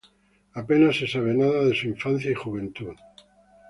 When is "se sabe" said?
0.97-1.31